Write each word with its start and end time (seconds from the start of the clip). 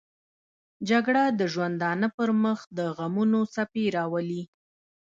جګړه 0.89 1.23
د 1.39 1.41
ژوندانه 1.53 2.07
پر 2.17 2.29
مخ 2.43 2.59
دغمونو 2.77 3.39
څپې 3.53 3.85
راولي 3.95 4.41